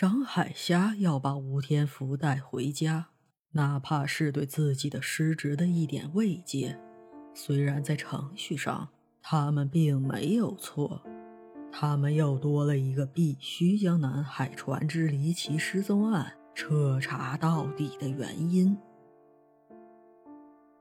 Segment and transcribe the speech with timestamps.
[0.00, 3.08] 张海霞要把吴天福带回家，
[3.50, 6.80] 哪怕是对自己的失职的一点慰藉。
[7.34, 8.88] 虽然在程序上
[9.20, 11.02] 他们并没有错，
[11.70, 18.74] 他们又多了一个必须将南海船只离奇失踪案彻查到底的原因。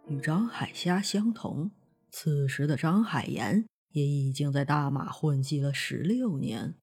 [0.07, 1.71] 与张海霞相同，
[2.09, 6.75] 此时的张海岩也已经在大马混迹了十六年，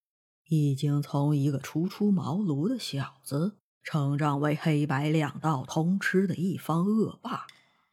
[0.48, 7.46] 已经从一个初出茅庐的小子，成长为黑白两道通吃的一方恶霸。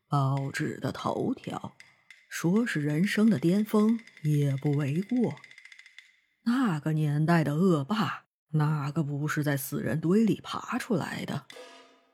[0.08, 1.74] 报纸的头条，
[2.30, 5.36] 说是人生的巅峰也不为过。
[6.44, 11.46] 那个年代的恶霸，哪个不是在死人堆里爬出来的？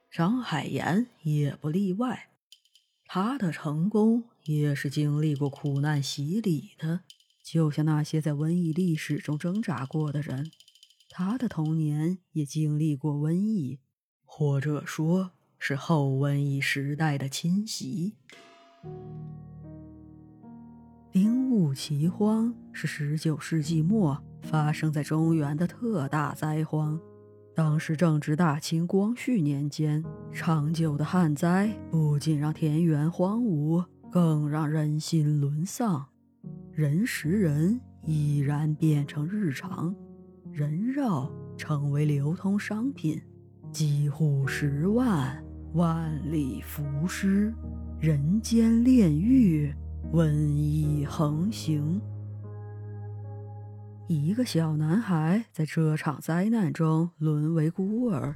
[0.09, 2.29] 张海岩也不例外。
[3.05, 7.01] 他的成功也是经历过苦难洗礼的，
[7.51, 10.51] 就像那些在瘟疫历史中挣扎过的人，
[11.09, 13.79] 他的童年也经历过瘟疫，
[14.23, 18.13] 或者说是后瘟疫时代的侵袭。
[21.11, 26.99] 丁戊奇荒是十九世纪末发生在中原的特大灾荒。
[27.55, 36.09] 当时正值大清光绪年间，长久的旱灾不仅让田园荒芜，更让人心沦丧。
[36.79, 39.93] 人食人已然变成日常，
[40.49, 43.21] 人肉成为流通商品，
[43.69, 47.53] 几乎十万，万里浮尸，
[47.99, 49.75] 人间炼狱，
[50.13, 51.99] 瘟疫横行。
[54.07, 58.33] 一个小男孩在这场灾难中沦为孤儿，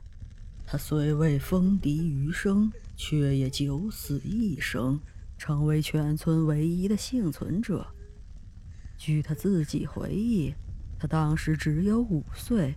[0.66, 5.00] 他虽未风笛余生，却也九死一生，
[5.38, 7.88] 成为全村唯一的幸存者。
[8.98, 10.54] 据他自己回忆，
[10.98, 12.76] 他当时只有五岁，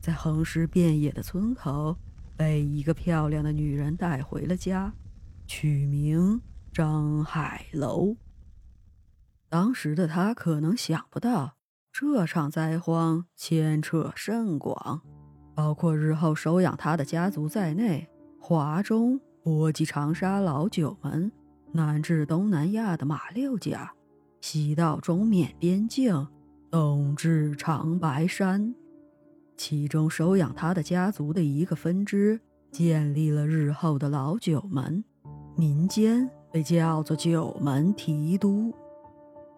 [0.00, 1.96] 在横尸遍野的村口，
[2.36, 4.92] 被一个漂亮的女人带回了家，
[5.46, 6.40] 取名
[6.72, 8.16] 张海楼。
[9.48, 11.56] 当时的他可能想不到。
[11.98, 15.00] 这场灾荒牵扯甚广，
[15.54, 18.06] 包括日后收养他的家族在内，
[18.38, 21.32] 华中、波及长沙老九门，
[21.72, 23.94] 南至东南亚的马六甲，
[24.40, 26.26] 西到中缅边境，
[26.70, 28.74] 东至长白山。
[29.56, 32.38] 其中收养他的家族的一个分支，
[32.70, 35.02] 建立了日后的老九门，
[35.56, 38.72] 民间被叫做九门提督。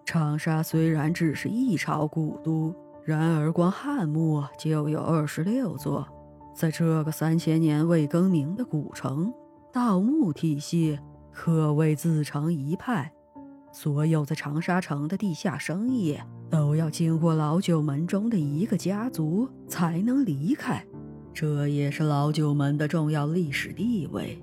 [0.07, 2.75] 长沙虽然只是一朝古都，
[3.05, 6.07] 然而光汉墓就有二十六座。
[6.55, 9.33] 在这个三千年未更名的古城，
[9.73, 10.99] 盗墓体系
[11.33, 13.13] 可谓自成一派。
[13.73, 16.19] 所有在长沙城的地下生意
[16.51, 20.85] 都要经过老九门中的一个家族才能离开，
[21.33, 24.43] 这也是老九门的重要历史地位。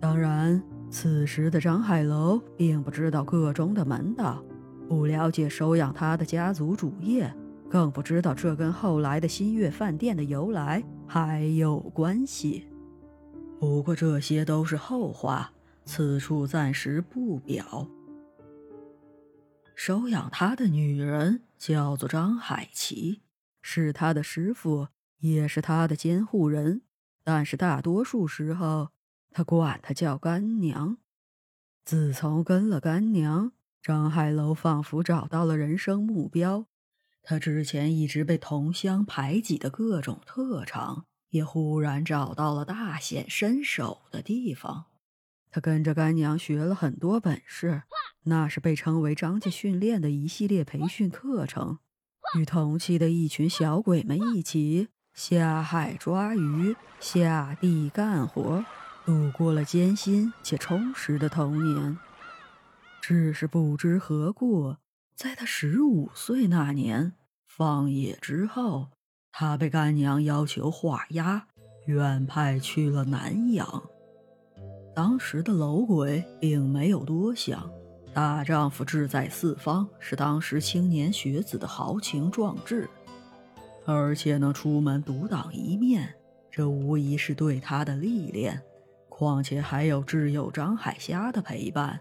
[0.00, 4.42] 当然，此时的张海楼并不知道个中的门道。
[4.88, 7.32] 不了解收养他的家族主业，
[7.68, 12.64] 更不知道这跟后来的新月饭店的由来还有关系。
[13.60, 15.52] 不过这些都是后话，
[15.84, 17.86] 此处暂时不表。
[19.82, 23.22] 收养他的女人叫做张海琪，
[23.62, 24.88] 是他的师傅，
[25.20, 26.82] 也是他的监护人，
[27.24, 28.90] 但是大多数时候
[29.30, 30.98] 他管她叫干娘。
[31.82, 33.52] 自从跟了干娘。
[33.80, 36.66] 张海楼仿佛找到了人生目标，
[37.22, 44.89] 他之前一直被同乡排挤的各种特长，也忽然找到了大显身手的地方。
[45.50, 47.82] 他跟着干娘学了很多本事，
[48.24, 51.78] 那是被称为张家训练的一系列培训课程，
[52.38, 58.64] 与同期的一群小鬼们一起下海抓鱼、下地干活，
[59.04, 61.98] 度过了艰辛且充实的童年。
[63.00, 64.76] 只是不知何故，
[65.16, 67.14] 在他十五岁那年
[67.46, 68.90] 放野之后，
[69.32, 71.48] 他被干娘要求画押，
[71.86, 73.90] 远派去了南阳。
[75.00, 77.70] 当时的楼鬼并没有多想，
[78.12, 82.86] 大丈夫志在四方是当时青年学子的豪情壮志，
[83.86, 86.14] 而且能出门独当一面，
[86.50, 88.60] 这无疑是对他的历练。
[89.08, 91.98] 况且还有挚友张海霞的陪伴。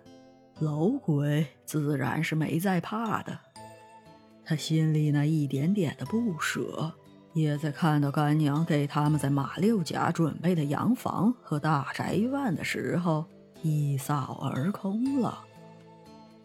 [0.59, 3.39] 楼鬼自然是没在怕的，
[4.43, 6.91] 他心里那一点点的不舍，
[7.39, 13.25] 也在看到干娘给他们在马六甲准备的洋房和大宅院的时候
[13.61, 15.39] 一扫而空了。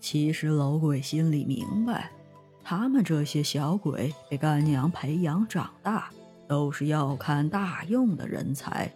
[0.01, 2.11] 其实老鬼心里明白，
[2.63, 6.11] 他们这些小鬼被干娘培养长大，
[6.47, 8.93] 都是要看大用的人才，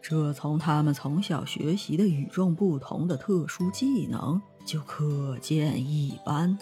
[0.00, 6.56] 这从他们从小学习的与众不同的特殊技能就可见一斑。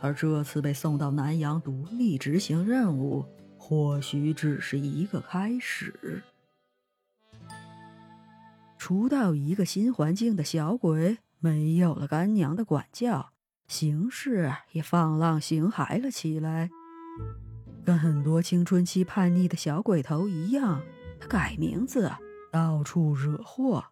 [0.00, 3.24] 而这次被送到南洋独立执行任务，
[3.70, 6.24] 或许只是一个开始。
[8.76, 13.30] 初到一个新环境的小鬼，没有了干娘的管教，
[13.68, 16.68] 行事也放浪形骸了起来。
[17.84, 20.82] 跟很多青春期叛逆的小鬼头一样，
[21.20, 22.10] 他改名字，
[22.50, 23.84] 到处惹祸。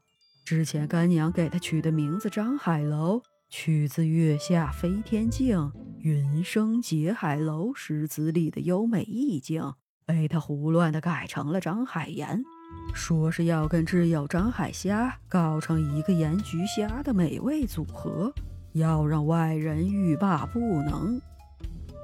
[0.44, 5.56] 之前干娘给他取的名字张海楼，取自《月下飞天镜》
[6.08, 9.74] “云生结海楼”诗词里的优美意境，
[10.06, 12.42] 被他胡乱的改成了张海岩，
[12.94, 18.32] 说是要跟挚友张海虾搞成一个盐焗虾的美味组合，
[18.72, 21.20] 要让外人欲罢不能。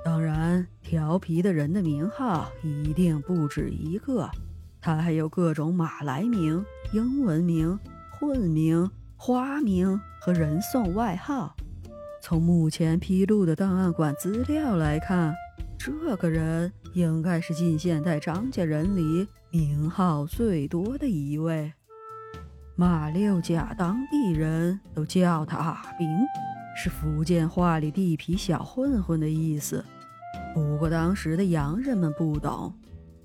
[0.04, 4.30] 当然，调皮的人的名号一定不止一个，
[4.82, 6.62] 他还有各种马来名、
[6.92, 7.78] 英文名、
[8.10, 11.56] 混名、花名和人送外号。
[12.24, 15.34] 从目前披露的档案馆资料来看，
[15.76, 21.70] 这个人应该是近现代张家人里名号最多的一位。
[22.76, 26.08] 马六甲当地人都叫他阿兵，
[26.74, 29.84] 是福建话里地痞小混混的意思。
[30.54, 32.72] 不过当时的洋人们不懂，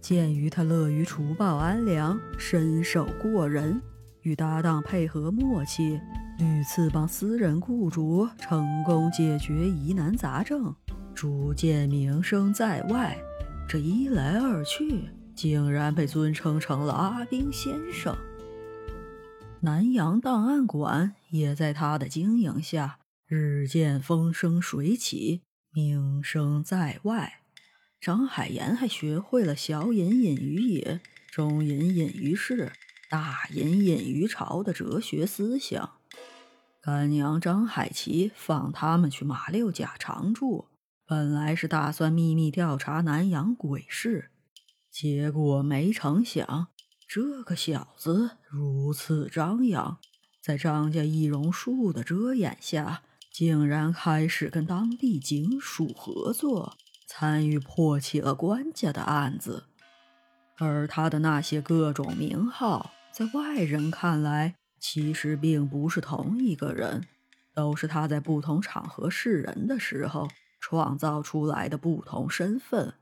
[0.02, 3.82] 鉴于他乐于除暴安良，身手过人，
[4.24, 6.02] 与搭档配合默契，
[6.40, 10.74] 屡次帮私人雇主成功解决疑难杂症，
[11.14, 13.18] 逐渐名声在外。
[13.68, 18.16] 这一来二去，竟然被尊称成了阿兵先生。
[19.60, 25.42] 南洋档案馆也在他的经营下日渐风生水起。
[25.74, 27.42] 名声在外，
[28.00, 32.72] 张海岩还学会了小隐隐于野、中隐隐于市、
[33.10, 35.99] 大隐隐于朝的哲学思想。
[36.82, 40.68] 干娘张海琪放他们去马六甲常住，
[41.06, 44.32] 本来是打算秘密调查南洋鬼事，
[44.90, 46.68] 结果没成想，
[47.08, 49.98] 这个小子如此张扬，
[50.42, 53.02] 在张家易容术的遮掩下。
[53.32, 56.76] 竟然开始跟当地警署合作，
[57.08, 59.66] 参与破起了官家的案子。
[60.58, 67.06] 而他的那些各种名号，在外人看来，其实并不是同一个人，
[67.54, 70.28] 都是他在不同场合示人的时候
[70.60, 72.94] 创造出来的不同身份。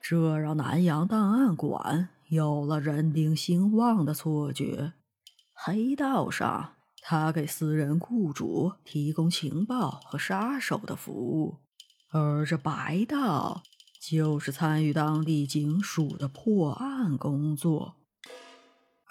[0.00, 4.92] 这让南洋档案馆有了人丁兴旺的错觉。
[5.52, 6.74] 黑道上。
[7.04, 11.58] 他给私人雇主提供情报和杀手的服务，
[12.12, 13.64] 而这白道
[14.00, 17.96] 就是参与当地警署的破案工作。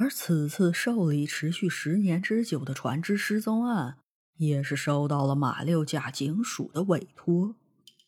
[0.01, 3.99] 而此次受理持续十年之久的船只失踪案，
[4.37, 7.53] 也是受到了马六甲警署的委托。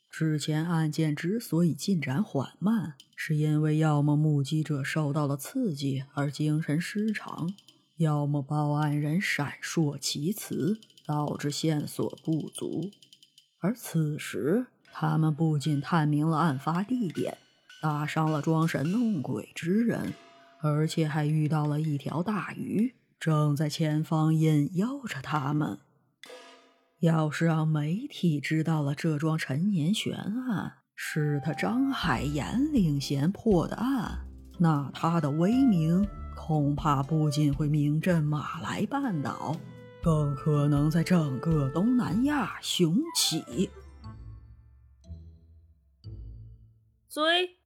[0.09, 7.53] 之前案件之所以进展缓慢，是因为要么目击者受到了刺激而精神失常。
[7.97, 12.89] 要么报案人闪烁其词，导致线索不足。
[13.59, 17.37] 而此时，他们不仅探明了案发地点，
[17.83, 20.15] 打伤了装神弄鬼之人，
[20.63, 25.79] 而且还遇到了一条大鱼，正在前方引诱着他们。
[27.01, 34.25] 要是让媒体知道了这桩陈年悬案是他张海岩领衔破的案，
[34.57, 36.07] 那他的威名……
[36.35, 39.55] 恐怕不仅会名震马来半岛，
[40.01, 43.69] 更可能在整个东南亚雄起。
[47.07, 47.59] 追！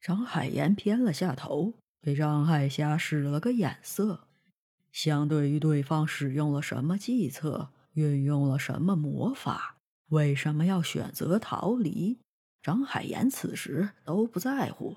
[0.00, 4.28] 张海岩偏了下头，给张海霞使了个眼色。
[4.90, 9.76] 相对于对方使用了什么计策，运用了什么魔法，
[10.08, 12.18] 为什么要选择逃离，
[12.62, 14.96] 张海岩此时都不在乎。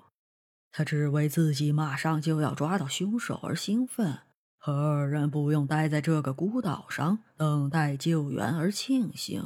[0.72, 4.18] 他只为自己马上就要抓到凶手而兴奋，
[4.58, 9.44] 和二人不用待在这个孤岛上等待救援而庆幸。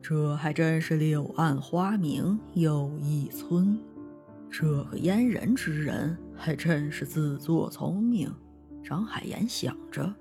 [0.00, 3.78] 这还真是柳暗花明又一村。
[4.50, 8.34] 这个阉人之人还真是自作聪明。
[8.82, 10.12] 张海岩想着，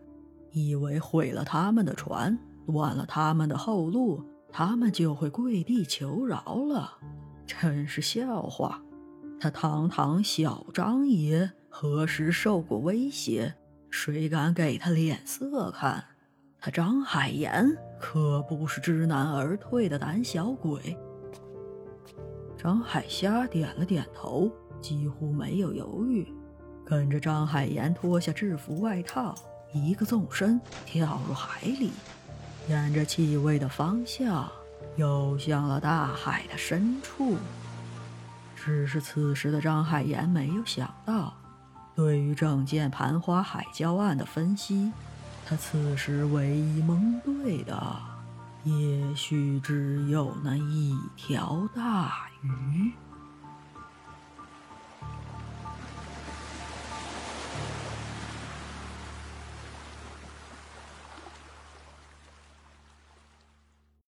[0.51, 6.97] 以为毁了他们的船，断了他们的后路，他们就会跪地求饶了。
[7.47, 8.81] 真是笑话。
[9.39, 13.55] 他堂堂小张爷，何时受过威胁？
[13.89, 16.05] 谁敢给他脸色看？
[16.59, 20.95] 他张海岩可不是知难而退的胆小鬼。
[22.55, 24.51] 张海虾点了点头，
[24.81, 26.27] 几乎没有犹豫，
[26.83, 29.35] 跟着张海岩脱下制服外套，
[29.71, 31.91] 一个纵身跳入海里，
[32.67, 34.51] 沿着气味的方向
[34.97, 37.37] 游向了大海的深处。
[38.55, 41.33] 只是此时的张海岩没有想到，
[41.95, 44.91] 对于整件盘花海礁案的分析，
[45.45, 47.97] 他此时唯一蒙对的。
[48.63, 52.91] 也许只有那一条大鱼。